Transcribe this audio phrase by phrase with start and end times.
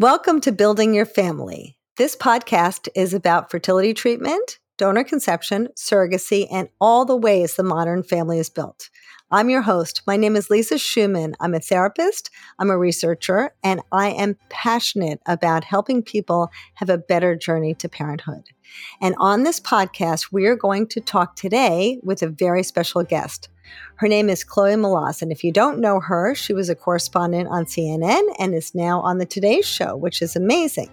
[0.00, 1.76] Welcome to Building Your Family.
[1.96, 8.04] This podcast is about fertility treatment, donor conception, surrogacy, and all the ways the modern
[8.04, 8.90] family is built.
[9.32, 10.02] I'm your host.
[10.06, 11.34] My name is Lisa Schuman.
[11.40, 12.30] I'm a therapist,
[12.60, 17.88] I'm a researcher, and I am passionate about helping people have a better journey to
[17.88, 18.44] parenthood.
[19.00, 23.48] And on this podcast, we are going to talk today with a very special guest.
[23.96, 25.22] Her name is Chloe Melas.
[25.22, 29.00] And if you don't know her, she was a correspondent on CNN and is now
[29.00, 30.90] on the Today Show, which is amazing.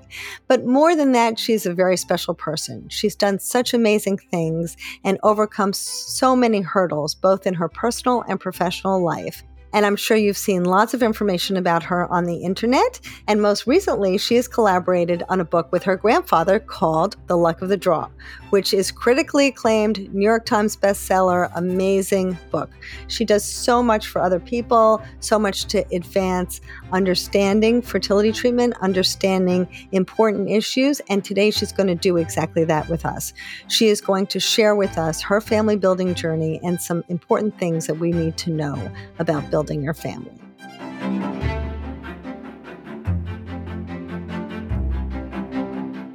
[0.47, 2.89] But more than that, she's a very special person.
[2.89, 8.39] She's done such amazing things and overcome so many hurdles, both in her personal and
[8.39, 9.43] professional life.
[9.75, 13.01] And I'm sure you've seen lots of information about her on the internet.
[13.27, 17.61] And most recently, she has collaborated on a book with her grandfather called The Luck
[17.61, 18.07] of the Draw,
[18.51, 22.69] which is critically acclaimed, New York Times bestseller, amazing book.
[23.09, 26.61] She does so much for other people, so much to advance
[26.93, 31.01] understanding fertility treatment, understanding important issues.
[31.09, 33.33] And today she's going to do exactly that with us.
[33.67, 37.87] She is going to share with us her family building journey and some important things
[37.87, 40.31] that we need to know about building building your family.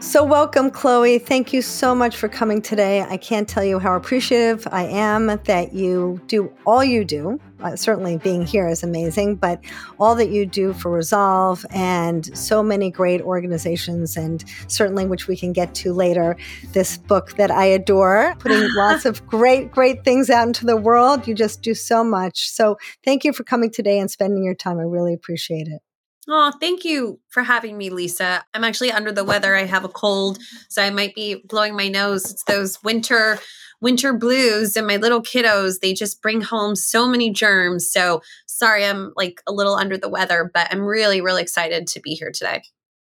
[0.01, 1.19] So, welcome, Chloe.
[1.19, 3.03] Thank you so much for coming today.
[3.03, 7.41] I can't tell you how appreciative I am that you do all you do.
[7.63, 9.61] Uh, certainly, being here is amazing, but
[9.99, 15.37] all that you do for Resolve and so many great organizations, and certainly, which we
[15.37, 16.37] can get to later,
[16.73, 21.29] this book that I adore, putting lots of great, great things out into the world.
[21.29, 22.49] You just do so much.
[22.51, 24.79] So, thank you for coming today and spending your time.
[24.79, 25.83] I really appreciate it.
[26.29, 28.45] Oh, thank you for having me, Lisa.
[28.55, 29.57] I'm actually under the weather.
[29.57, 30.39] I have a cold,
[30.69, 32.31] so I might be blowing my nose.
[32.31, 33.41] It's those winter
[33.81, 37.91] winter blues and my little kiddos, they just bring home so many germs.
[37.91, 42.01] So, sorry I'm like a little under the weather, but I'm really really excited to
[42.01, 42.63] be here today.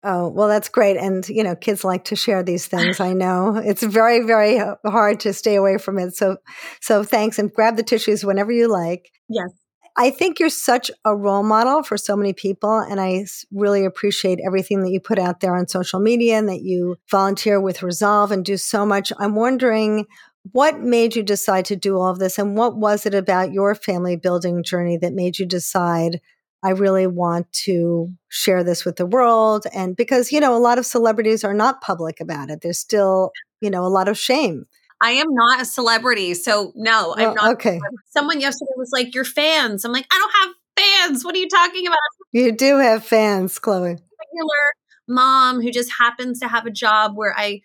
[0.06, 0.98] Oh, well, that's great.
[0.98, 3.00] And, you know, kids like to share these things.
[3.00, 6.14] I know it's very, very uh, hard to stay away from it.
[6.14, 6.36] So,
[6.82, 9.10] so thanks and grab the tissues whenever you like.
[9.30, 9.48] Yes.
[9.96, 12.78] I think you're such a role model for so many people.
[12.78, 16.62] And I really appreciate everything that you put out there on social media and that
[16.62, 19.10] you volunteer with Resolve and do so much.
[19.18, 20.04] I'm wondering
[20.52, 22.38] what made you decide to do all of this?
[22.38, 26.20] And what was it about your family building journey that made you decide,
[26.62, 29.66] I really want to share this with the world?
[29.72, 33.32] And because, you know, a lot of celebrities are not public about it, there's still,
[33.60, 34.66] you know, a lot of shame.
[35.00, 36.34] I am not a celebrity.
[36.34, 37.54] So no, I'm not.
[37.54, 37.80] Okay.
[38.10, 40.54] Someone yesterday was like, "Your fans." I'm like, I don't have
[41.10, 41.24] fans.
[41.24, 41.98] What are you talking about?
[42.32, 43.90] You do have fans, Chloe.
[43.90, 44.64] Regular
[45.06, 47.62] mom who just happens to have a job where I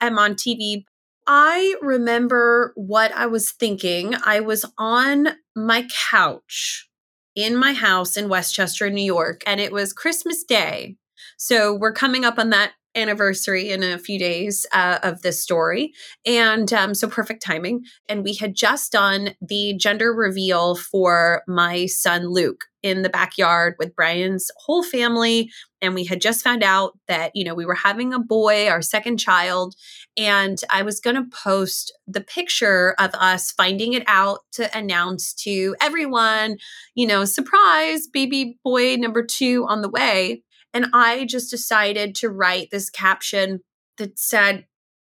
[0.00, 0.84] am on TV.
[1.32, 4.16] I remember what I was thinking.
[4.24, 6.88] I was on my couch
[7.36, 10.96] in my house in Westchester, New York, and it was Christmas Day.
[11.38, 15.92] So we're coming up on that anniversary in a few days uh, of this story.
[16.26, 17.82] And um, so perfect timing.
[18.08, 23.74] And we had just done the gender reveal for my son Luke in the backyard
[23.78, 25.50] with Brian's whole family.
[25.82, 28.82] And we had just found out that, you know, we were having a boy, our
[28.82, 29.74] second child.
[30.16, 35.34] And I was going to post the picture of us finding it out to announce
[35.44, 36.56] to everyone,
[36.94, 40.42] you know, surprise, baby boy number two on the way.
[40.72, 43.60] And I just decided to write this caption
[43.98, 44.66] that said,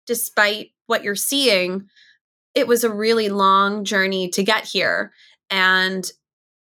[0.06, 1.88] despite what you're seeing,
[2.54, 5.12] it was a really long journey to get here.
[5.50, 6.10] And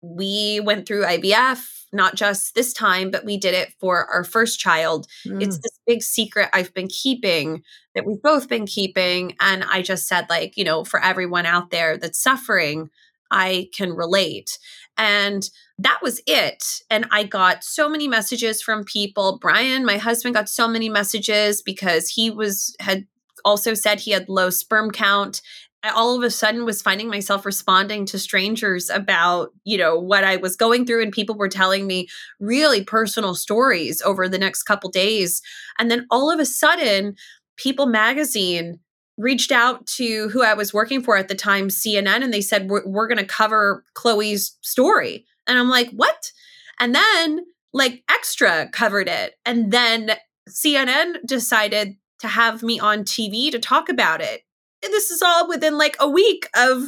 [0.04, 4.58] we went through IVF, not just this time, but we did it for our first
[4.58, 5.06] child.
[5.26, 5.42] Mm.
[5.42, 7.62] It's this big secret I've been keeping
[7.94, 9.36] that we've both been keeping.
[9.40, 12.90] And I just said, like, you know, for everyone out there that's suffering,
[13.30, 14.58] I can relate.
[14.96, 15.48] And
[15.78, 16.82] that was it.
[16.90, 19.38] And I got so many messages from people.
[19.40, 23.06] Brian, my husband, got so many messages because he was, had
[23.44, 25.42] also said he had low sperm count.
[25.84, 30.24] I all of a sudden was finding myself responding to strangers about, you know, what
[30.24, 32.08] I was going through and people were telling me
[32.40, 35.42] really personal stories over the next couple days.
[35.78, 37.16] And then all of a sudden,
[37.56, 38.80] People magazine
[39.16, 42.68] reached out to who I was working for at the time, CNN, and they said,
[42.68, 45.24] We're, we're going to cover Chloe's story.
[45.46, 46.32] And I'm like, What?
[46.80, 49.34] And then, like, Extra covered it.
[49.46, 50.12] And then
[50.48, 54.42] CNN decided to have me on TV to talk about it.
[54.84, 56.84] And this is all within like a week of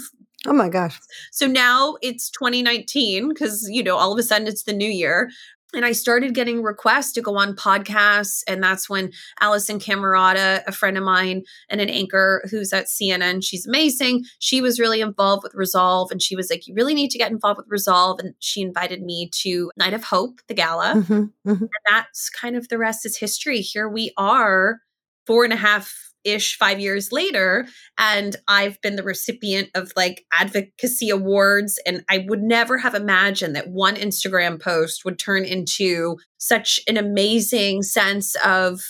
[0.46, 1.00] Oh my gosh.
[1.32, 5.30] So now it's 2019 because, you know, all of a sudden it's the new year.
[5.74, 8.42] and I started getting requests to go on podcasts.
[8.46, 9.10] And that's when
[9.42, 14.24] Alisyn Camerota, a friend of mine and an anchor who's at CNN, she's amazing.
[14.38, 16.12] She was really involved with Resolve.
[16.12, 18.20] And she was like, You really need to get involved with Resolve.
[18.20, 20.94] And she invited me to Night of Hope, the gala.
[20.94, 21.50] Mm-hmm, mm-hmm.
[21.50, 23.60] And that's kind of the rest is history.
[23.60, 24.78] Here we are,
[25.26, 25.92] four and a half
[26.26, 27.66] ish five years later
[27.98, 33.54] and i've been the recipient of like advocacy awards and i would never have imagined
[33.54, 38.80] that one instagram post would turn into such an amazing sense of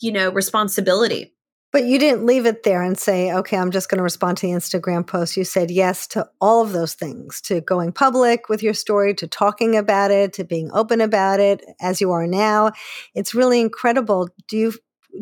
[0.00, 1.32] you know responsibility
[1.72, 4.46] but you didn't leave it there and say, okay, I'm just going to respond to
[4.46, 5.36] the Instagram post.
[5.36, 9.28] You said yes to all of those things to going public with your story, to
[9.28, 12.72] talking about it, to being open about it as you are now.
[13.14, 14.28] It's really incredible.
[14.48, 14.72] Do you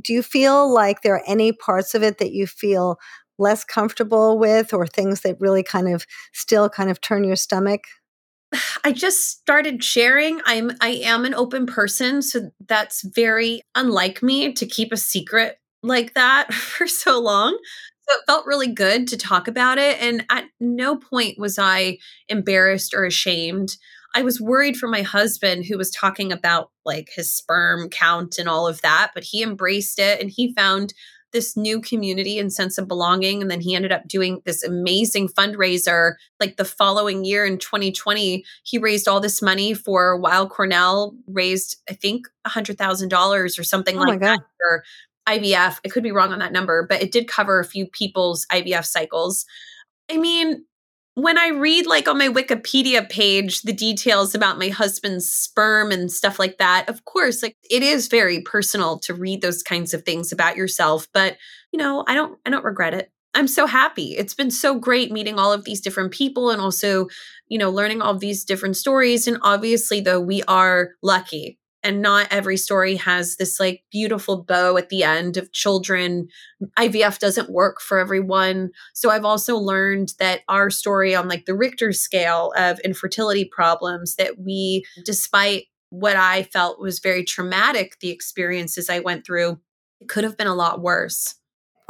[0.03, 2.99] do you feel like there are any parts of it that you feel
[3.39, 7.83] less comfortable with or things that really kind of still kind of turn your stomach?
[8.83, 10.41] I just started sharing.
[10.47, 15.59] I'm I am an open person, so that's very unlike me to keep a secret
[15.83, 17.59] like that for so long.
[18.09, 21.99] So it felt really good to talk about it and at no point was I
[22.29, 23.77] embarrassed or ashamed.
[24.19, 28.49] I was worried for my husband who was talking about like his sperm count and
[28.49, 30.93] all of that, but he embraced it and he found
[31.33, 33.41] this new community and sense of belonging.
[33.41, 36.15] And then he ended up doing this amazing fundraiser.
[36.41, 41.77] Like the following year in 2020, he raised all this money for Weill Cornell, raised,
[41.89, 44.83] I think, $100,000 or something oh like that for
[45.29, 45.79] IVF.
[45.85, 48.85] I could be wrong on that number, but it did cover a few people's IVF
[48.85, 49.47] cycles.
[50.11, 50.65] I mean,
[51.19, 56.13] when I read like on my Wikipedia page the details about my husband's sperm and
[56.13, 60.05] stuff like that, of course, like it is very personal to read those kinds of
[60.05, 61.37] things about yourself, but
[61.73, 63.11] you know, I don't I don't regret it.
[63.35, 64.17] I'm so happy.
[64.17, 67.09] It's been so great meeting all of these different people and also,
[67.49, 72.29] you know, learning all these different stories and obviously though we are lucky and not
[72.31, 76.29] every story has this like beautiful bow at the end of children.
[76.79, 78.71] Ivf doesn't work for everyone.
[78.95, 84.17] So i've also learned that our story on like the richter scale of infertility problems
[84.17, 89.59] that we despite what i felt was very traumatic the experiences i went through
[90.01, 91.37] it could have been a lot worse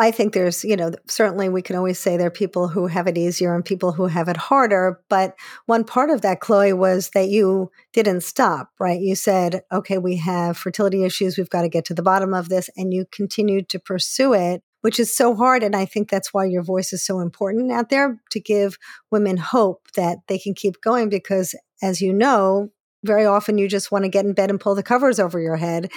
[0.01, 3.09] I think there's, you know, certainly we can always say there are people who have
[3.09, 5.01] it easier and people who have it harder.
[5.09, 5.35] But
[5.67, 9.01] one part of that, Chloe, was that you didn't stop, right?
[9.01, 11.37] You said, okay, we have fertility issues.
[11.37, 12.71] We've got to get to the bottom of this.
[12.77, 15.65] And you continued to pursue it, which is so hard.
[15.65, 18.79] And I think that's why your voice is so important out there to give
[19.11, 22.71] women hope that they can keep going because, as you know,
[23.05, 25.57] very often you just want to get in bed and pull the covers over your
[25.57, 25.91] head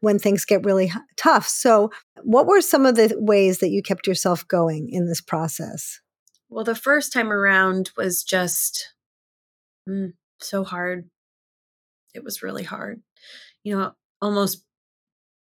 [0.00, 1.46] when things get really tough.
[1.46, 1.90] So,
[2.22, 6.00] what were some of the ways that you kept yourself going in this process?
[6.48, 8.94] Well, the first time around was just
[9.88, 11.08] mm, so hard.
[12.14, 13.02] It was really hard.
[13.62, 14.64] You know, almost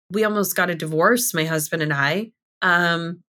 [0.10, 2.32] we almost got a divorce, my husband and I.
[2.62, 3.24] Um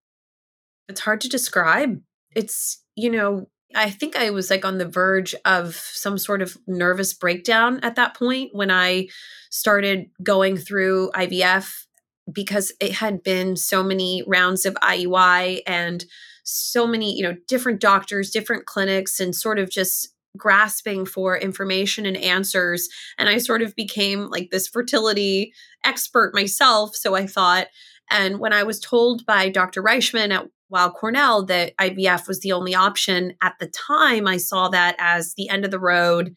[0.88, 2.00] it's hard to describe.
[2.34, 6.56] It's, you know, I think I was like on the verge of some sort of
[6.66, 9.08] nervous breakdown at that point when I
[9.50, 11.84] started going through IVF
[12.32, 16.04] because it had been so many rounds of IUI and
[16.44, 22.06] so many, you know, different doctors, different clinics, and sort of just grasping for information
[22.06, 22.88] and answers.
[23.18, 25.52] And I sort of became like this fertility
[25.84, 26.96] expert myself.
[26.96, 27.68] So I thought,
[28.10, 29.82] and when I was told by Dr.
[29.82, 34.68] Reichman at Weill Cornell that IVF was the only option at the time, I saw
[34.68, 36.34] that as the end of the road,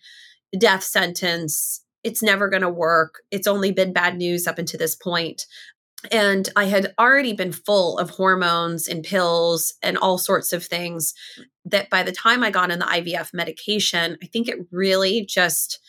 [0.58, 1.84] death sentence.
[2.04, 3.22] It's never going to work.
[3.32, 5.46] It's only been bad news up until this point.
[6.12, 11.14] And I had already been full of hormones and pills and all sorts of things
[11.66, 15.80] that by the time I got on the IVF medication, I think it really just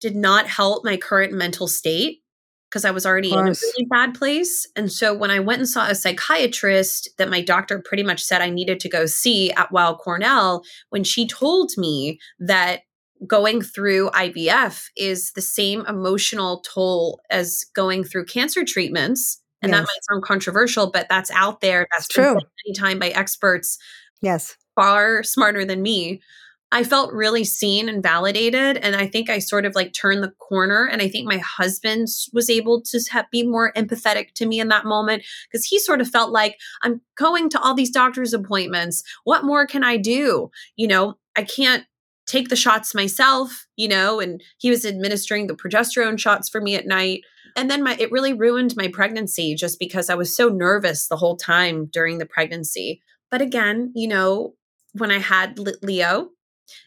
[0.00, 2.21] did not help my current mental state
[2.72, 4.66] because I was already in a really bad place.
[4.74, 8.40] And so when I went and saw a psychiatrist that my doctor pretty much said
[8.40, 12.80] I needed to go see at Weill Cornell, when she told me that
[13.26, 19.38] going through IVF is the same emotional toll as going through cancer treatments.
[19.60, 19.78] And yes.
[19.78, 21.86] that might sound controversial, but that's out there.
[21.92, 22.38] That's true.
[22.66, 23.78] Any time by experts.
[24.22, 24.56] Yes.
[24.74, 26.22] Far smarter than me.
[26.72, 28.78] I felt really seen and validated.
[28.78, 30.86] And I think I sort of like turned the corner.
[30.86, 34.68] And I think my husband was able to have, be more empathetic to me in
[34.68, 39.04] that moment because he sort of felt like I'm going to all these doctor's appointments.
[39.24, 40.50] What more can I do?
[40.74, 41.84] You know, I can't
[42.26, 46.74] take the shots myself, you know, and he was administering the progesterone shots for me
[46.74, 47.20] at night.
[47.54, 51.16] And then my it really ruined my pregnancy just because I was so nervous the
[51.16, 53.02] whole time during the pregnancy.
[53.30, 54.54] But again, you know,
[54.94, 56.30] when I had Leo,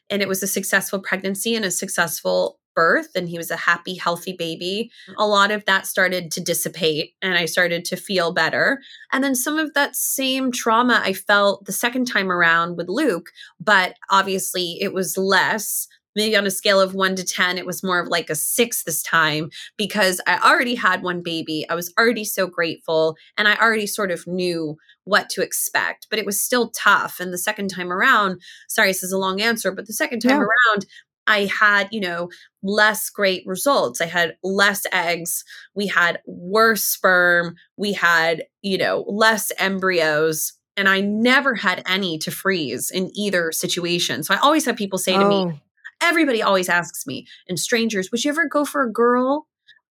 [0.10, 3.96] and it was a successful pregnancy and a successful birth and he was a happy,
[3.96, 5.14] healthy baby, mm.
[5.18, 8.82] a lot of that started to dissipate and I started to feel better.
[9.12, 13.30] And then some of that same trauma I felt the second time around with Luke,
[13.60, 17.84] but obviously it was less maybe on a scale of one to 10, it was
[17.84, 21.66] more of like a six this time because I already had one baby.
[21.70, 26.20] I was already so grateful and I already sort of knew what to expect, but
[26.20, 27.20] it was still tough.
[27.20, 30.40] And the second time around, sorry, this is a long answer, but the second time
[30.40, 30.48] yeah.
[30.48, 30.86] around,
[31.28, 32.30] I had, you know,
[32.62, 34.02] less great results.
[34.02, 35.44] I had less eggs.
[35.74, 37.56] We had worse sperm.
[37.78, 40.54] We had, you know, less embryos.
[40.78, 44.24] And I never had any to freeze in either situation.
[44.24, 45.20] So I always have people say oh.
[45.20, 45.60] to me, oh.
[46.06, 49.48] Everybody always asks me, and strangers, would you ever go for a girl?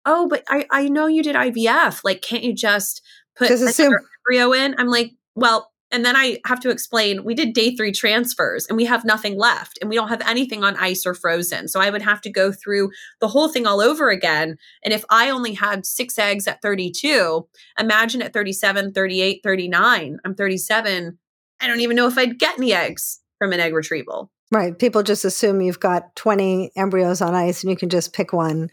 [0.07, 2.03] Oh, but I, I know you did IVF.
[2.05, 3.03] Like, can't you just
[3.37, 3.95] put just assume-
[4.29, 4.77] embryo in?
[4.79, 8.77] I'm like, well, and then I have to explain we did day three transfers and
[8.77, 11.69] we have nothing left and we don't have anything on ice or frozen.
[11.69, 12.91] So I would have to go through
[13.21, 14.57] the whole thing all over again.
[14.85, 17.47] And if I only had six eggs at 32,
[17.79, 21.19] imagine at 37, 38, 39, I'm 37.
[21.61, 24.33] I don't even know if I'd get any eggs from an egg retrieval.
[24.51, 24.79] Right.
[24.79, 28.71] People just assume you've got 20 embryos on ice and you can just pick one.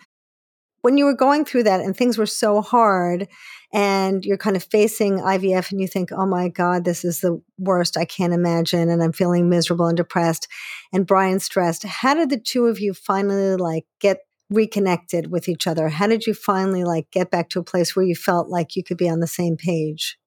[0.81, 3.27] When you were going through that and things were so hard
[3.71, 7.41] and you're kind of facing IVF and you think, oh my God, this is the
[7.57, 8.89] worst I can't imagine.
[8.89, 10.47] And I'm feeling miserable and depressed
[10.91, 11.83] and Brian stressed.
[11.83, 15.89] How did the two of you finally like get reconnected with each other?
[15.89, 18.83] How did you finally like get back to a place where you felt like you
[18.83, 20.17] could be on the same page?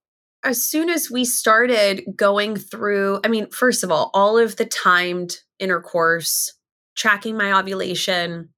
[0.44, 4.66] As soon as we started going through, I mean, first of all, all of the
[4.66, 6.52] timed intercourse,
[6.94, 8.50] tracking my ovulation,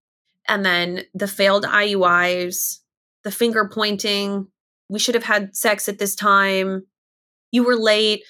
[0.48, 2.80] and then the failed IUIs,
[3.22, 4.48] the finger pointing,
[4.88, 6.86] we should have had sex at this time,
[7.52, 8.22] you were late,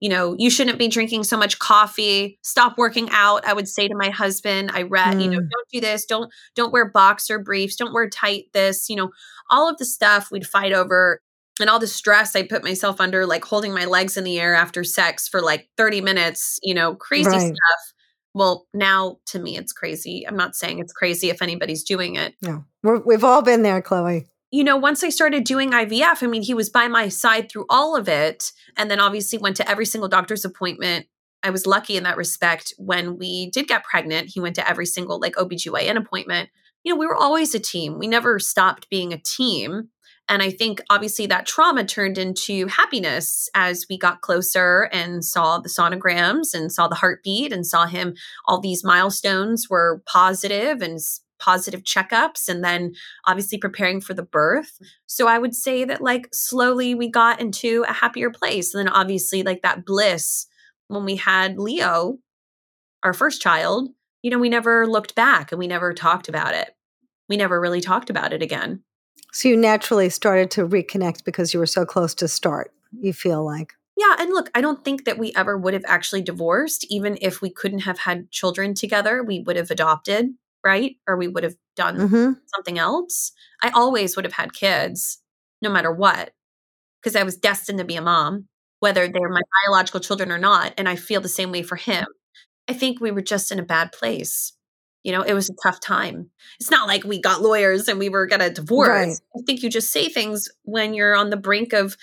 [0.00, 3.46] you know, you shouldn't be drinking so much coffee, stop working out.
[3.46, 5.22] I would say to my husband, I read, mm.
[5.22, 5.48] you know, mm.
[5.48, 9.10] don't do this, don't don't wear boxer briefs, don't wear tight this, you know,
[9.50, 11.20] all of the stuff we'd fight over
[11.62, 14.54] and all the stress I put myself under, like holding my legs in the air
[14.54, 17.40] after sex for like 30 minutes, you know, crazy right.
[17.40, 17.94] stuff.
[18.34, 20.26] Well, now to me, it's crazy.
[20.26, 22.34] I'm not saying it's crazy if anybody's doing it.
[22.42, 24.26] No, we have all been there, Chloe.
[24.50, 27.66] You know, once I started doing IVF, I mean, he was by my side through
[27.70, 28.52] all of it.
[28.76, 31.06] And then obviously went to every single doctor's appointment.
[31.42, 32.74] I was lucky in that respect.
[32.76, 36.50] When we did get pregnant, he went to every single like OBGYN appointment.
[36.84, 37.98] You know, we were always a team.
[37.98, 39.88] We never stopped being a team.
[40.32, 45.58] And I think obviously that trauma turned into happiness as we got closer and saw
[45.58, 48.14] the sonograms and saw the heartbeat and saw him.
[48.46, 50.98] All these milestones were positive and
[51.38, 52.94] positive checkups and then
[53.26, 54.78] obviously preparing for the birth.
[55.04, 58.72] So I would say that like slowly we got into a happier place.
[58.72, 60.46] And then obviously like that bliss
[60.88, 62.16] when we had Leo,
[63.02, 63.90] our first child,
[64.22, 66.70] you know, we never looked back and we never talked about it.
[67.28, 68.82] We never really talked about it again.
[69.32, 73.44] So you naturally started to reconnect because you were so close to start, you feel
[73.44, 73.72] like.
[73.96, 74.16] Yeah.
[74.18, 77.50] And look, I don't think that we ever would have actually divorced, even if we
[77.50, 79.22] couldn't have had children together.
[79.22, 80.30] We would have adopted,
[80.64, 80.96] right?
[81.06, 82.32] Or we would have done mm-hmm.
[82.54, 83.32] something else.
[83.62, 85.18] I always would have had kids,
[85.62, 86.32] no matter what,
[87.00, 88.48] because I was destined to be a mom,
[88.80, 90.74] whether they're my biological children or not.
[90.76, 92.06] And I feel the same way for him.
[92.68, 94.52] I think we were just in a bad place
[95.02, 96.30] you know it was a tough time.
[96.60, 98.88] It's not like we got lawyers and we were going to divorce.
[98.88, 99.16] Right.
[99.36, 101.96] i think you just say things when you're on the brink of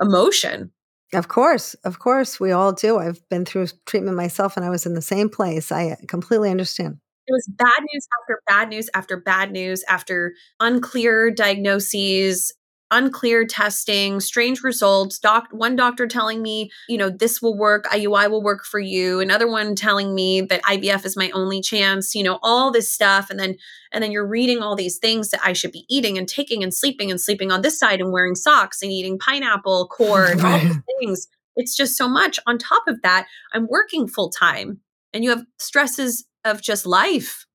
[0.00, 0.72] emotion.
[1.12, 2.98] Of course of course we all do.
[2.98, 5.72] I've been through treatment myself and i was in the same place.
[5.72, 6.98] I uh, completely understand.
[7.26, 12.52] It was bad news after bad news after bad news after unclear diagnoses
[12.90, 15.18] unclear testing, strange results.
[15.18, 19.20] Doc, one doctor telling me, you know, this will work, IUI will work for you.
[19.20, 22.14] Another one telling me that IVF is my only chance.
[22.14, 23.56] You know, all this stuff, and then
[23.92, 26.72] and then you're reading all these things that I should be eating and taking and
[26.72, 30.78] sleeping and sleeping on this side and wearing socks and eating pineapple cord, all these
[31.00, 31.28] things.
[31.56, 32.38] It's just so much.
[32.46, 34.80] On top of that, I'm working full time,
[35.12, 37.46] and you have stresses of just life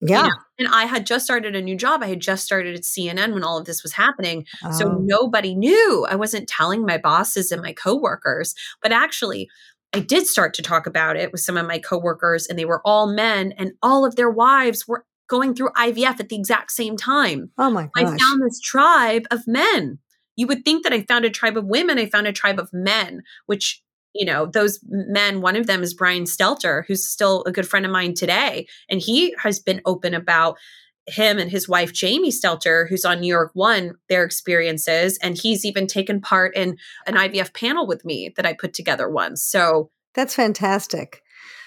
[0.00, 0.24] yeah.
[0.24, 0.34] You know?
[0.60, 2.02] And I had just started a new job.
[2.02, 4.46] I had just started at CNN when all of this was happening.
[4.64, 4.72] Oh.
[4.72, 6.06] So nobody knew.
[6.08, 9.48] I wasn't telling my bosses and my coworkers, but actually,
[9.92, 12.80] I did start to talk about it with some of my coworkers, and they were
[12.84, 16.96] all men, and all of their wives were going through IVF at the exact same
[16.96, 17.50] time.
[17.56, 18.04] Oh my gosh.
[18.04, 19.98] I found this tribe of men.
[20.36, 21.98] You would think that I found a tribe of women.
[21.98, 23.82] I found a tribe of men, which
[24.14, 27.86] you know, those men, one of them is Brian Stelter, who's still a good friend
[27.86, 28.66] of mine today.
[28.88, 30.56] And he has been open about
[31.06, 35.18] him and his wife, Jamie Stelter, who's on New York One, their experiences.
[35.22, 36.76] And he's even taken part in
[37.06, 39.42] an IVF panel with me that I put together once.
[39.42, 41.22] So that's fantastic.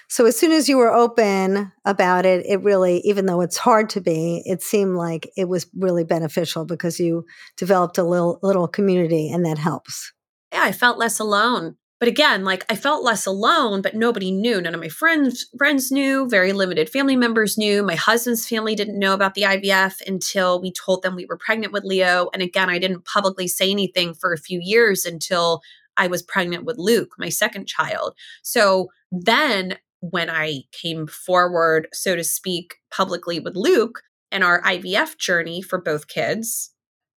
[0.08, 3.88] So as soon as you were open about it, it really, even though it's hard
[3.90, 7.24] to be, it seemed like it was really beneficial because you
[7.56, 10.12] developed a little little community and that helps.
[10.52, 11.76] Yeah, I felt less alone.
[12.00, 14.60] But again, like I felt less alone, but nobody knew.
[14.60, 17.82] None of my friends friends knew, very limited family members knew.
[17.82, 21.72] My husband's family didn't know about the IVF until we told them we were pregnant
[21.72, 22.28] with Leo.
[22.34, 25.62] And again, I didn't publicly say anything for a few years until
[25.96, 28.14] I was pregnant with Luke, my second child.
[28.42, 35.16] So then when I came forward, so to speak, publicly with Luke and our IVF
[35.16, 36.73] journey for both kids,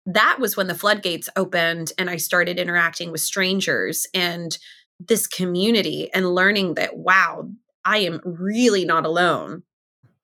[0.07, 4.57] that was when the floodgates opened and I started interacting with strangers and
[5.01, 7.51] this community and learning that, wow,
[7.85, 9.65] I am really not alone.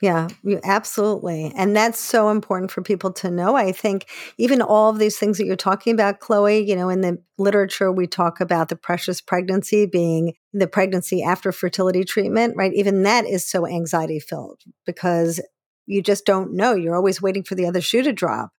[0.01, 1.53] Yeah, you, absolutely.
[1.55, 3.55] And that's so important for people to know.
[3.55, 7.03] I think even all of these things that you're talking about, Chloe, you know, in
[7.03, 12.73] the literature, we talk about the precious pregnancy being the pregnancy after fertility treatment, right?
[12.75, 15.41] Even that is so anxiety filled because
[15.87, 16.75] you just don't know.
[16.75, 18.51] You're always waiting for the other shoe to drop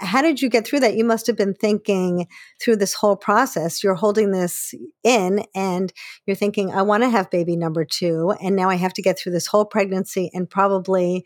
[0.00, 0.96] how did you get through that?
[0.96, 2.26] You must have been thinking
[2.60, 3.84] through this whole process.
[3.84, 5.92] You're holding this in and
[6.26, 8.34] you're thinking, I want to have baby number two.
[8.42, 10.30] And now I have to get through this whole pregnancy.
[10.32, 11.24] And probably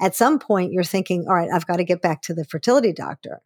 [0.00, 2.92] at some point, you're thinking, all right, I've got to get back to the fertility
[2.92, 3.42] doctor.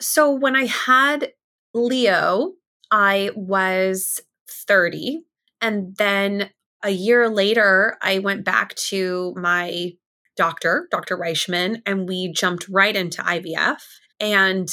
[0.00, 1.32] So when I had
[1.74, 2.52] Leo,
[2.90, 5.24] I was 30.
[5.60, 6.50] And then
[6.82, 9.92] a year later, I went back to my
[10.36, 11.16] doctor, Dr.
[11.16, 13.80] Reichman, and we jumped right into IVF.
[14.20, 14.68] And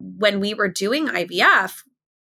[0.00, 1.82] when we were doing IVF,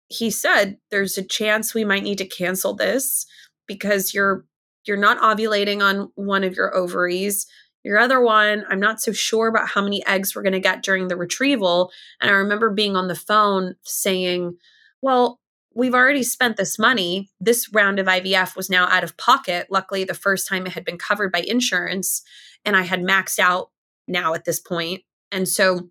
[0.09, 3.27] he said there's a chance we might need to cancel this
[3.67, 4.45] because you're
[4.87, 7.47] you're not ovulating on one of your ovaries.
[7.85, 10.83] Your other one, I'm not so sure about how many eggs we're going to get
[10.83, 11.91] during the retrieval.
[12.21, 14.57] And I remember being on the phone saying,
[15.01, 15.41] Well,
[15.75, 17.31] we've already spent this money.
[17.41, 19.67] This round of IVF was now out of pocket.
[19.71, 22.23] Luckily, the first time it had been covered by insurance
[22.65, 23.71] and I had maxed out
[24.07, 25.03] now at this point.
[25.31, 25.91] And so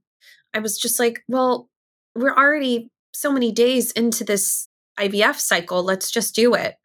[0.53, 1.69] I was just like, well,
[2.15, 4.67] we're already so many days into this
[4.99, 5.83] IVF cycle.
[5.83, 6.75] Let's just do it.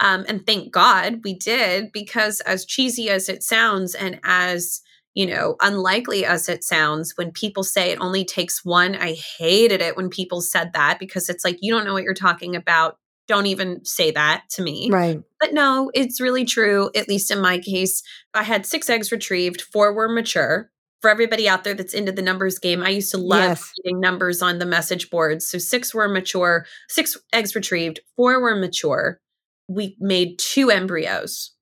[0.00, 4.82] Um, and thank God we did, because as cheesy as it sounds and as
[5.16, 9.80] you know, unlikely as it sounds, when people say it only takes one, I hated
[9.80, 12.98] it when people said that because it's like, you don't know what you're talking about
[13.26, 14.88] don't even say that to me.
[14.88, 15.20] Right.
[15.40, 16.90] But no, it's really true.
[16.94, 20.70] At least in my case, I had six eggs retrieved, four were mature.
[21.00, 23.94] For everybody out there that's into the numbers game, I used to love yes.
[23.96, 25.48] numbers on the message boards.
[25.48, 29.20] So six were mature, six eggs retrieved, four were mature.
[29.66, 31.52] We made two embryos.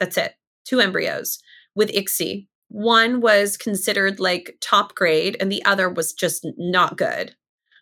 [0.00, 0.34] That's it.
[0.64, 1.38] Two embryos
[1.76, 2.48] with ICSI.
[2.68, 7.34] One was considered like top grade, and the other was just not good.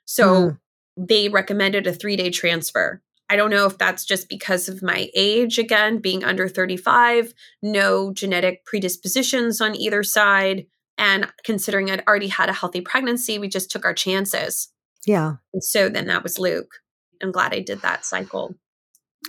[0.04, 0.58] So mm.
[0.96, 3.02] they recommended a three day transfer.
[3.30, 8.12] I don't know if that's just because of my age, again, being under 35, no
[8.12, 10.66] genetic predispositions on either side.
[10.98, 14.68] And considering I'd already had a healthy pregnancy, we just took our chances.
[15.06, 15.36] Yeah.
[15.52, 16.80] And so then that was Luke.
[17.22, 18.54] I'm glad I did that cycle.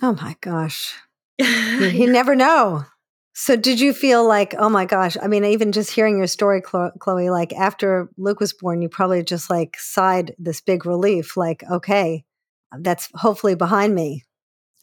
[0.01, 0.93] Oh my gosh.
[1.39, 2.85] you never know.
[3.37, 6.61] So did you feel like, oh my gosh, I mean, even just hearing your story,
[6.61, 11.61] Chloe, like after Luke was born, you probably just like sighed this big relief, like,
[11.69, 12.23] okay,
[12.79, 14.23] that's hopefully behind me.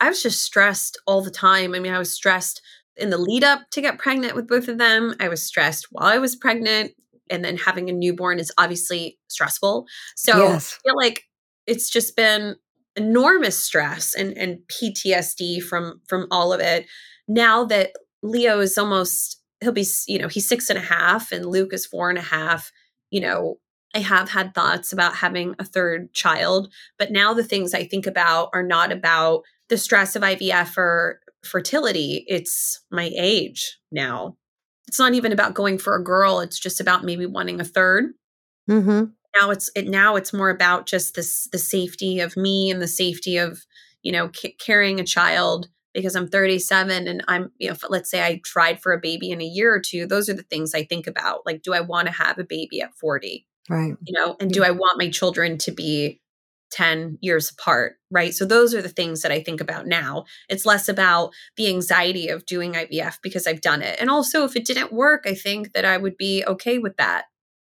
[0.03, 1.75] I was just stressed all the time.
[1.75, 2.61] I mean, I was stressed
[2.95, 5.15] in the lead up to get pregnant with both of them.
[5.19, 6.93] I was stressed while I was pregnant.
[7.31, 9.87] And then having a newborn is obviously stressful.
[10.15, 10.79] So yes.
[10.79, 11.23] I feel like
[11.67, 12.57] it's just been
[12.97, 16.85] enormous stress and, and PTSD from from all of it.
[17.27, 21.47] Now that Leo is almost he'll be, you know, he's six and a half and
[21.47, 22.73] Luke is four and a half,
[23.11, 23.59] you know,
[23.95, 28.07] I have had thoughts about having a third child, but now the things I think
[28.07, 32.25] about are not about the stress of IVF or fertility.
[32.27, 34.37] It's my age now.
[34.89, 36.41] It's not even about going for a girl.
[36.41, 38.09] It's just about maybe wanting a 3rd
[38.69, 39.05] mm-hmm.
[39.41, 42.89] Now it's it now it's more about just this the safety of me and the
[42.89, 43.65] safety of
[44.03, 48.25] you know c- carrying a child because I'm 37 and I'm, you know, let's say
[48.25, 50.85] I tried for a baby in a year or two, those are the things I
[50.85, 51.45] think about.
[51.47, 53.47] Like, do I want to have a baby at 40?
[53.69, 53.95] Right.
[54.03, 56.21] You know, and do I want my children to be
[56.73, 58.35] 10 years apart, right?
[58.35, 60.25] So those are the things that I think about now.
[60.49, 63.99] It's less about the anxiety of doing IVF because I've done it.
[64.01, 67.27] And also, if it didn't work, I think that I would be okay with that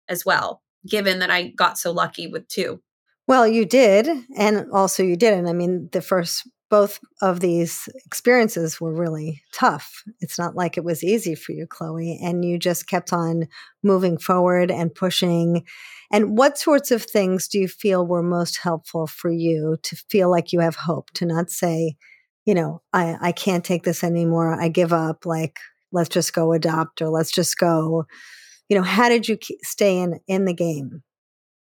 [0.10, 2.82] as well, given that I got so lucky with two.
[3.27, 4.10] Well, you did.
[4.36, 5.47] And also, you didn't.
[5.47, 10.03] I mean, the first both of these experiences were really tough.
[10.19, 13.47] It's not like it was easy for you, Chloe, and you just kept on
[13.84, 15.65] moving forward and pushing.
[16.12, 20.29] And what sorts of things do you feel were most helpful for you to feel
[20.29, 21.95] like you have hope, to not say,
[22.45, 24.60] you know, I, I can't take this anymore.
[24.60, 25.25] I give up.
[25.25, 25.60] Like,
[25.91, 28.05] let's just go adopt or let's just go.
[28.69, 31.01] You know, how did you stay in in the game?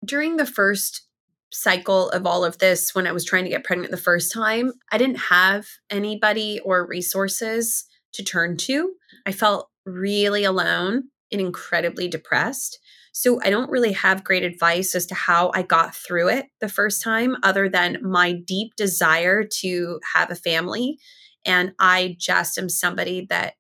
[0.05, 1.08] During the first
[1.51, 4.73] cycle of all of this, when I was trying to get pregnant the first time,
[4.93, 7.85] I didn't have anybody or resources
[8.15, 8.93] to turn to.
[9.27, 12.79] I felt really alone and incredibly depressed.
[13.13, 16.69] So I don't really have great advice as to how I got through it the
[16.69, 20.99] first time, other than my deep desire to have a family.
[21.45, 23.55] And I just am somebody that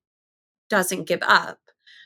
[0.71, 1.59] doesn't give up.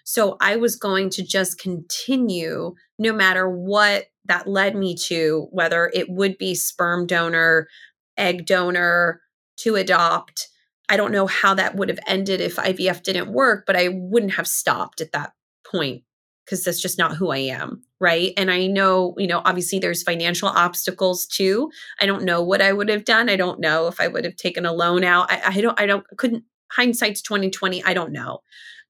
[0.04, 5.90] So I was going to just continue no matter what that led me to, whether
[5.92, 7.68] it would be sperm donor,
[8.16, 9.20] egg donor,
[9.58, 10.48] to adopt.
[10.88, 14.34] I don't know how that would have ended if IVF didn't work, but I wouldn't
[14.34, 15.32] have stopped at that
[15.64, 16.04] point
[16.44, 17.82] because that's just not who I am.
[18.00, 18.32] Right.
[18.36, 21.70] And I know, you know, obviously there's financial obstacles too.
[22.00, 23.28] I don't know what I would have done.
[23.28, 25.30] I don't know if I would have taken a loan out.
[25.30, 27.84] I, I don't, I don't, couldn't, hindsight's 2020.
[27.84, 28.40] I don't know.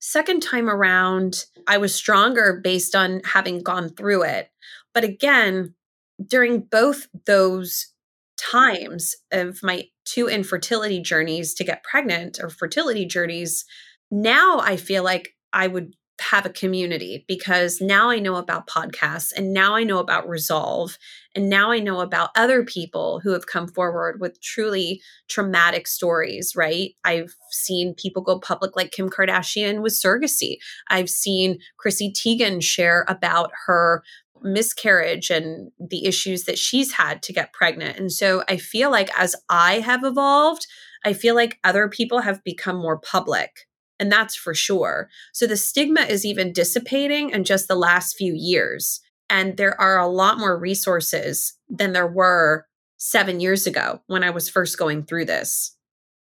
[0.01, 4.51] Second time around, I was stronger based on having gone through it.
[4.95, 5.75] But again,
[6.25, 7.89] during both those
[8.37, 13.65] times of my two infertility journeys to get pregnant or fertility journeys,
[14.11, 19.33] now I feel like I would have a community because now I know about podcasts
[19.37, 20.97] and now I know about Resolve
[21.35, 26.53] and now I know about other people who have come forward with truly traumatic stories,
[26.55, 26.93] right?
[27.05, 30.59] I've seen people go public like Kim Kardashian with surrogacy.
[30.89, 34.03] I've seen Chrissy Teigen share about her
[34.45, 37.99] miscarriage and the issues that she's had to get pregnant.
[37.99, 40.67] And so I feel like as I have evolved,
[41.05, 43.67] I feel like other people have become more public
[44.03, 45.09] and that's for sure.
[45.33, 49.01] So the stigma is even dissipating in just the last few years.
[49.31, 54.31] And there are a lot more resources than there were seven years ago when I
[54.31, 55.77] was first going through this.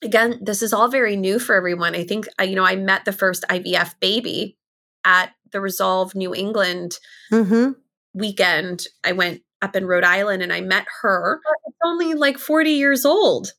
[0.03, 1.95] Again, this is all very new for everyone.
[1.95, 4.57] I think, you know, I met the first IVF baby
[5.05, 6.97] at the Resolve New England
[7.31, 7.71] mm-hmm.
[8.13, 8.85] Weekend.
[9.03, 11.39] I went up in Rhode Island and I met her.
[11.45, 13.53] Oh, it's only like 40 years old.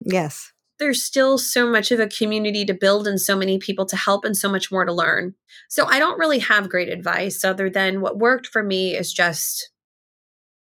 [0.00, 3.96] Yes there's still so much of a community to build and so many people to
[3.96, 5.34] help and so much more to learn.
[5.68, 9.70] So I don't really have great advice other than what worked for me is just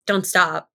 [0.06, 0.70] don't stop.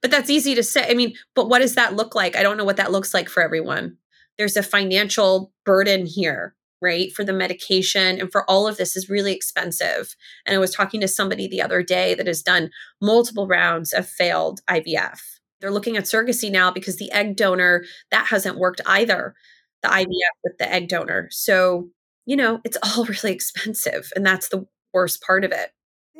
[0.00, 0.90] But that's easy to say.
[0.90, 2.34] I mean, but what does that look like?
[2.34, 3.98] I don't know what that looks like for everyone.
[4.38, 7.12] There's a financial burden here, right?
[7.12, 10.16] For the medication and for all of this is really expensive.
[10.44, 14.08] And I was talking to somebody the other day that has done multiple rounds of
[14.08, 15.20] failed IVF
[15.62, 19.34] they're looking at surrogacy now because the egg donor, that hasn't worked either,
[19.82, 21.28] the IVF with the egg donor.
[21.30, 21.88] So,
[22.26, 24.10] you know, it's all really expensive.
[24.14, 25.70] And that's the worst part of it.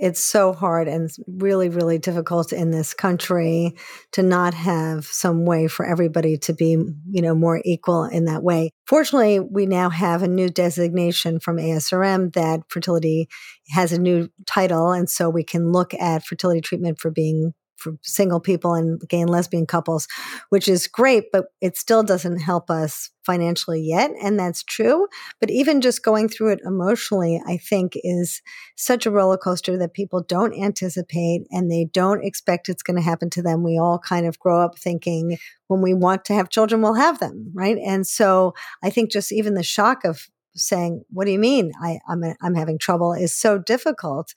[0.03, 3.77] It's so hard and really, really difficult in this country
[4.11, 8.43] to not have some way for everybody to be, you know, more equal in that
[8.43, 8.73] way.
[8.85, 13.29] Fortunately, we now have a new designation from ASRM that fertility
[13.71, 14.91] has a new title.
[14.91, 19.21] And so we can look at fertility treatment for being for single people and gay
[19.21, 20.07] and lesbian couples,
[20.51, 24.11] which is great, but it still doesn't help us financially yet.
[24.23, 25.07] And that's true.
[25.41, 28.43] But even just going through it emotionally, I think is
[28.77, 33.03] such a roller coaster that people don't anticipate and they don't expect it's going to
[33.03, 33.63] happen to them.
[33.63, 37.21] We all kind of grow up thinking when we want to have children, we'll have
[37.21, 37.51] them.
[37.55, 37.79] Right.
[37.79, 41.99] And so I think just even the shock of saying, what do you mean I,
[42.09, 44.35] I'm, I'm having trouble is so difficult.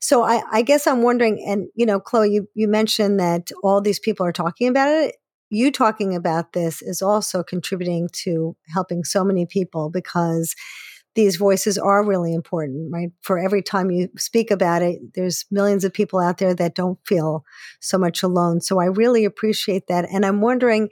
[0.00, 3.80] So I, I guess I'm wondering, and you know, Chloe, you, you mentioned that all
[3.80, 5.16] these people are talking about it.
[5.50, 10.54] You talking about this is also contributing to helping so many people because
[11.14, 13.08] these voices are really important, right?
[13.22, 16.98] For every time you speak about it, there's millions of people out there that don't
[17.06, 17.44] feel
[17.80, 18.60] so much alone.
[18.60, 20.06] So I really appreciate that.
[20.12, 20.90] And I'm wondering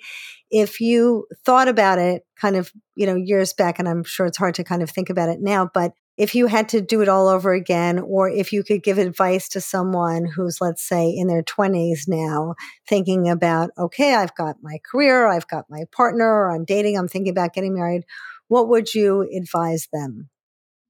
[0.51, 4.39] if you thought about it kind of, you know, years back, and I'm sure it's
[4.39, 7.09] hard to kind of think about it now, but if you had to do it
[7.09, 11.27] all over again, or if you could give advice to someone who's, let's say, in
[11.27, 12.55] their 20s now,
[12.89, 17.33] thinking about, okay, I've got my career, I've got my partner, I'm dating, I'm thinking
[17.33, 18.05] about getting married,
[18.49, 20.31] what would you advise them?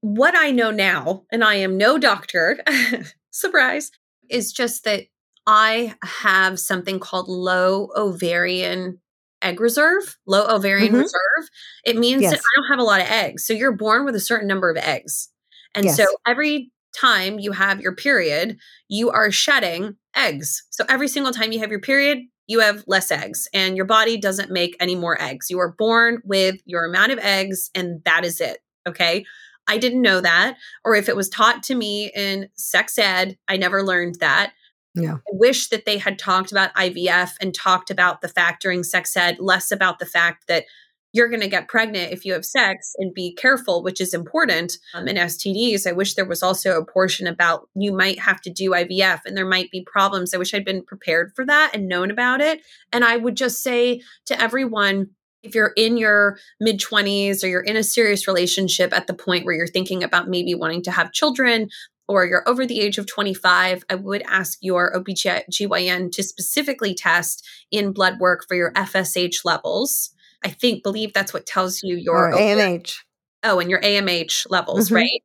[0.01, 2.59] What I know now, and I am no doctor,
[3.31, 3.91] surprise,
[4.31, 5.05] is just that
[5.47, 9.01] I have something called low ovarian
[9.47, 11.03] egg reserve, low ovarian mm-hmm.
[11.03, 11.51] reserve,
[11.85, 12.33] it means yes.
[12.33, 13.47] that I don't have a lot of eggs.
[13.47, 15.29] So you're born with a certain number of eggs.
[15.75, 15.97] And yes.
[15.97, 20.65] so every time you have your period, you are shedding eggs.
[20.71, 24.17] So every single time you have your period, you have less eggs and your body
[24.17, 25.51] doesn't make any more eggs.
[25.51, 28.59] You are born with your amount of eggs and that is it.
[28.89, 29.25] Okay.
[29.69, 30.57] I didn't know that.
[30.85, 34.53] Or if it was taught to me in sex ed, I never learned that.
[34.97, 35.17] Yeah.
[35.17, 39.39] I wish that they had talked about IVF and talked about the factoring sex ed,
[39.39, 40.65] less about the fact that
[41.13, 44.79] you're going to get pregnant if you have sex and be careful, which is important
[44.95, 45.87] um, in STDs.
[45.87, 49.37] I wish there was also a portion about you might have to do IVF and
[49.37, 50.35] there might be problems.
[50.35, 52.61] I wish I'd been prepared for that and known about it.
[52.93, 55.11] And I would just say to everyone,
[55.43, 59.47] if you're in your mid 20s or you're in a serious relationship at the point
[59.47, 61.69] where you're thinking about maybe wanting to have children,
[62.09, 67.47] or you're over the age of 25, I would ask your OBGYN to specifically test
[67.71, 70.11] in blood work for your FSH levels.
[70.45, 72.97] I think, believe that's what tells you your or AMH.
[73.43, 74.97] Oh, and your AMH levels, mm-hmm.
[74.97, 75.21] right?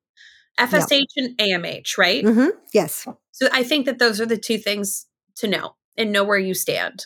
[0.59, 1.25] FSH yeah.
[1.25, 2.23] and AMH, right?
[2.23, 2.49] Mm-hmm.
[2.73, 3.07] Yes.
[3.31, 5.05] So I think that those are the two things
[5.37, 7.05] to know and know where you stand.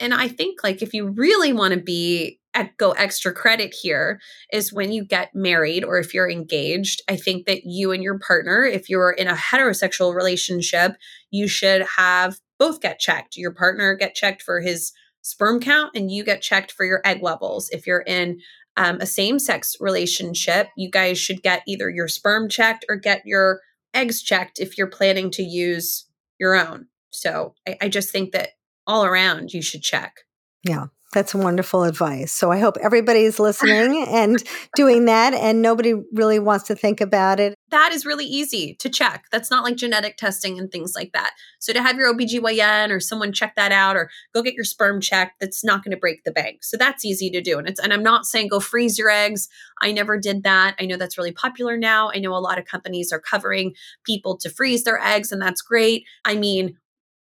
[0.00, 2.40] And I think, like, if you really want to be
[2.76, 4.20] go extra credit here
[4.52, 7.02] is when you get married or if you're engaged.
[7.08, 10.96] I think that you and your partner, if you're in a heterosexual relationship,
[11.30, 13.36] you should have both get checked.
[13.36, 17.22] Your partner get checked for his sperm count and you get checked for your egg
[17.22, 17.70] levels.
[17.70, 18.40] If you're in
[18.76, 23.22] um, a same sex relationship, you guys should get either your sperm checked or get
[23.24, 23.60] your
[23.94, 26.06] eggs checked if you're planning to use
[26.38, 26.86] your own.
[27.10, 28.50] So I, I just think that
[28.86, 30.20] all around you should check.
[30.64, 30.86] Yeah.
[31.12, 32.32] That's wonderful advice.
[32.32, 34.42] So I hope everybody's listening and
[34.74, 37.54] doing that, and nobody really wants to think about it.
[37.70, 39.26] That is really easy to check.
[39.30, 41.32] That's not like genetic testing and things like that.
[41.58, 45.00] So to have your OBGYN or someone check that out or go get your sperm
[45.00, 46.64] checked, that's not going to break the bank.
[46.64, 47.58] So that's easy to do.
[47.58, 49.48] And it's and I'm not saying go freeze your eggs.
[49.82, 50.76] I never did that.
[50.80, 52.10] I know that's really popular now.
[52.10, 55.60] I know a lot of companies are covering people to freeze their eggs, and that's
[55.60, 56.04] great.
[56.24, 56.78] I mean,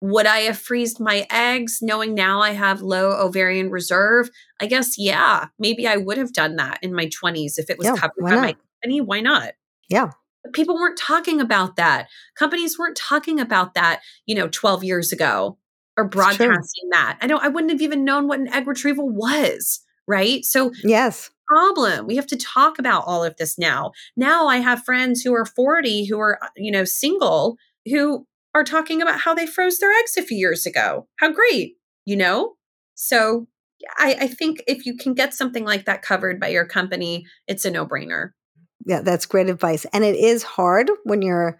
[0.03, 4.29] would I have freezed my eggs knowing now I have low ovarian reserve?
[4.59, 7.87] I guess, yeah, maybe I would have done that in my 20s if it was
[7.87, 8.41] yeah, covered by not?
[8.41, 8.99] my company.
[8.99, 9.53] Why not?
[9.87, 10.09] Yeah.
[10.43, 12.09] But people weren't talking about that.
[12.37, 15.57] Companies weren't talking about that, you know, 12 years ago
[15.95, 17.17] or broadcasting that.
[17.21, 19.79] I don't, I wouldn't have even known what an egg retrieval was.
[20.05, 20.43] Right.
[20.43, 22.07] So, yes problem.
[22.07, 23.91] We have to talk about all of this now.
[24.15, 28.63] Now I have friends who are 40 who are, uh, you know, single who are
[28.63, 31.07] talking about how they froze their eggs a few years ago.
[31.19, 32.53] How great, you know?
[32.95, 33.47] So
[33.97, 37.65] I, I think if you can get something like that covered by your company, it's
[37.65, 38.29] a no brainer.
[38.85, 39.85] Yeah, that's great advice.
[39.93, 41.59] And it is hard when you're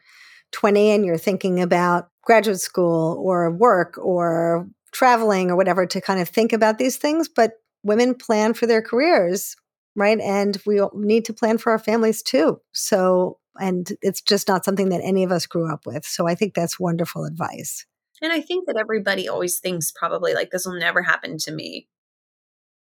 [0.51, 6.19] 20 and you're thinking about graduate school or work or traveling or whatever to kind
[6.19, 7.27] of think about these things.
[7.27, 7.53] But
[7.83, 9.55] women plan for their careers,
[9.95, 10.19] right?
[10.19, 12.61] And we need to plan for our families too.
[12.71, 16.05] So and it's just not something that any of us grew up with.
[16.05, 17.85] So I think that's wonderful advice.
[18.21, 21.87] And I think that everybody always thinks probably like this will never happen to me.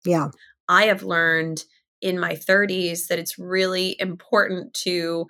[0.05, 0.29] Yeah.
[0.69, 1.65] I have learned
[2.01, 5.27] in my 30s that it's really important to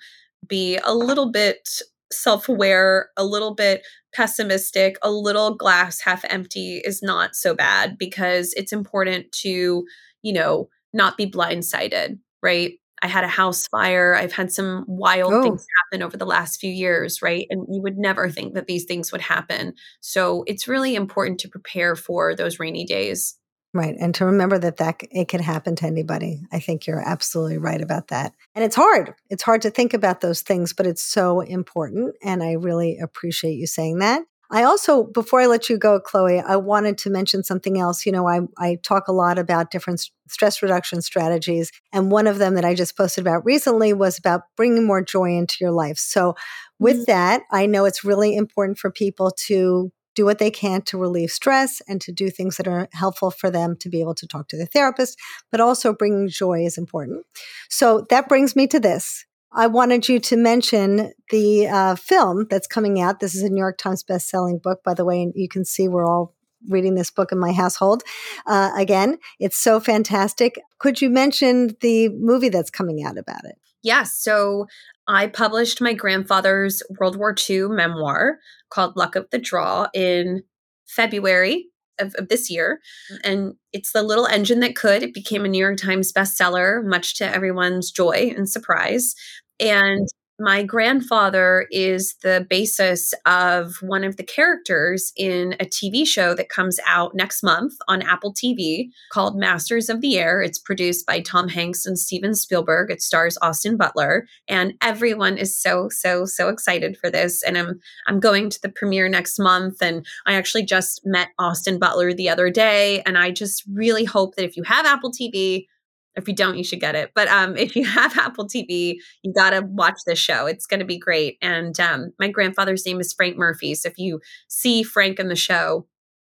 [0.46, 1.68] be a little bit
[2.12, 7.96] self aware, a little bit pessimistic, a little glass half empty is not so bad
[7.98, 9.84] because it's important to,
[10.22, 12.74] you know, not be blindsided, right?
[13.02, 14.14] I had a house fire.
[14.14, 15.42] I've had some wild oh.
[15.42, 17.46] things happen over the last few years, right?
[17.50, 19.74] And you would never think that these things would happen.
[20.00, 23.36] So it's really important to prepare for those rainy days.
[23.74, 23.96] Right.
[23.98, 26.42] And to remember that that it can happen to anybody.
[26.52, 28.34] I think you're absolutely right about that.
[28.54, 29.14] And it's hard.
[29.30, 33.54] It's hard to think about those things, but it's so important and I really appreciate
[33.54, 34.22] you saying that.
[34.52, 38.04] I also, before I let you go, Chloe, I wanted to mention something else.
[38.04, 41.72] You know, I, I talk a lot about different stress reduction strategies.
[41.90, 45.36] And one of them that I just posted about recently was about bringing more joy
[45.36, 45.96] into your life.
[45.96, 46.34] So,
[46.78, 47.12] with mm-hmm.
[47.12, 51.30] that, I know it's really important for people to do what they can to relieve
[51.30, 54.48] stress and to do things that are helpful for them to be able to talk
[54.48, 55.18] to their therapist,
[55.50, 57.24] but also bringing joy is important.
[57.70, 59.24] So that brings me to this.
[59.54, 63.20] I wanted you to mention the uh, film that's coming out.
[63.20, 65.88] This is a New York Times best-selling book, by the way, and you can see
[65.88, 66.34] we're all
[66.68, 68.02] reading this book in my household.
[68.46, 70.60] Uh, again, it's so fantastic.
[70.78, 73.56] Could you mention the movie that's coming out about it?
[73.82, 74.16] Yes.
[74.16, 74.66] So
[75.08, 78.38] I published my grandfather's World War II memoir
[78.70, 80.44] called Luck of the Draw in
[80.86, 81.66] February
[81.98, 82.80] of, of, this year.
[83.24, 85.02] And it's the little engine that could.
[85.02, 89.14] It became a New York Times bestseller, much to everyone's joy and surprise.
[89.60, 90.08] And
[90.42, 96.48] my grandfather is the basis of one of the characters in a TV show that
[96.48, 100.42] comes out next month on Apple TV called Masters of the Air.
[100.42, 102.90] It's produced by Tom Hanks and Steven Spielberg.
[102.90, 107.44] It stars Austin Butler, and everyone is so so so excited for this.
[107.44, 111.78] And I'm I'm going to the premiere next month, and I actually just met Austin
[111.78, 115.66] Butler the other day, and I just really hope that if you have Apple TV,
[116.14, 117.12] If you don't, you should get it.
[117.14, 120.46] But um, if you have Apple TV, you got to watch this show.
[120.46, 121.38] It's going to be great.
[121.42, 123.74] And um, my grandfather's name is Frank Murphy.
[123.74, 125.86] So if you see Frank in the show,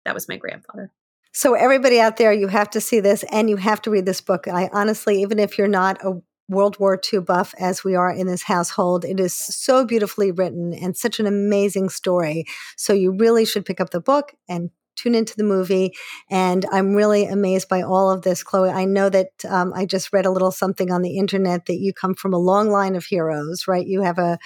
[0.05, 0.91] that was my grandfather.
[1.33, 4.21] So, everybody out there, you have to see this and you have to read this
[4.21, 4.49] book.
[4.49, 8.27] I honestly, even if you're not a World War II buff as we are in
[8.27, 12.47] this household, it is so beautifully written and such an amazing story.
[12.77, 15.95] So, you really should pick up the book and tune into the movie.
[16.31, 18.71] And I'm really amazed by all of this, Chloe.
[18.71, 21.93] I know that um, I just read a little something on the internet that you
[21.93, 23.87] come from a long line of heroes, right?
[23.87, 24.39] You have a,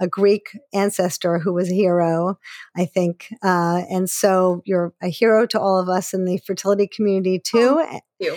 [0.00, 2.38] a Greek ancestor who was a hero,
[2.76, 3.28] I think.
[3.42, 7.78] Uh, and so you're a hero to all of us in the fertility community, too.
[7.80, 8.36] Oh, thank you.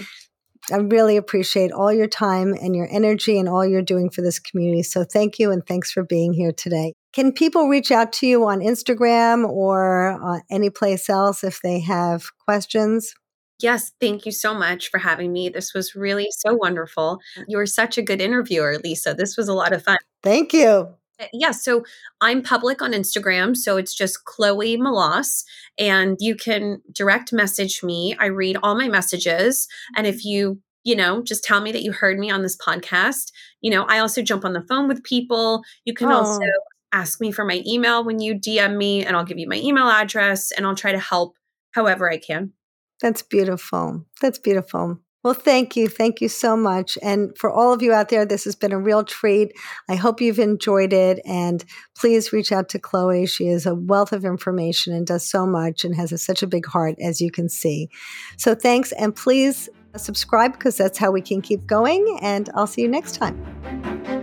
[0.72, 4.40] I really appreciate all your time and your energy and all you're doing for this
[4.40, 4.84] community.
[4.84, 6.94] So thank you and thanks for being here today.
[7.14, 11.80] Can people reach out to you on Instagram or uh, any place else if they
[11.82, 13.14] have questions?
[13.62, 15.48] Yes, thank you so much for having me.
[15.48, 17.20] This was really so wonderful.
[17.48, 19.14] You were such a good interviewer, Lisa.
[19.14, 19.98] This was a lot of fun.
[20.24, 20.90] Thank you.
[21.20, 21.84] Uh, yeah, so
[22.22, 25.44] I'm public on Instagram, so it's just Chloe Melas,
[25.78, 28.16] and you can direct message me.
[28.20, 31.92] I read all my messages, and if you you know, just tell me that you
[31.92, 33.32] heard me on this podcast.
[33.60, 35.64] You know, I also jump on the phone with people.
[35.84, 36.18] You can oh.
[36.18, 36.46] also
[36.94, 39.88] ask me for my email when you DM me, and I'll give you my email
[39.88, 41.36] address, and I'll try to help
[41.72, 42.54] however I can.
[43.02, 44.06] That's beautiful.
[44.22, 45.00] That's beautiful.
[45.26, 45.90] Well, thank you.
[45.90, 47.00] Thank you so much.
[47.02, 49.54] And for all of you out there, this has been a real treat.
[49.90, 51.20] I hope you've enjoyed it.
[51.26, 53.26] And please reach out to Chloe.
[53.26, 56.48] She is a wealth of information and does so much and has a, such a
[56.48, 57.90] big heart, as you can see.
[58.38, 58.92] So thanks.
[58.92, 62.20] And please subscribe because that's how we can keep going.
[62.22, 64.15] And I'll see you next time.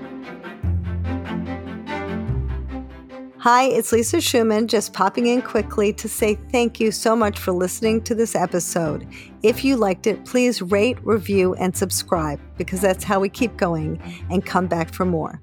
[3.42, 7.50] Hi, it's Lisa Schuman, just popping in quickly to say thank you so much for
[7.50, 9.04] listening to this episode.
[9.42, 14.00] If you liked it, please rate, review, and subscribe because that's how we keep going
[14.30, 15.40] and come back for more.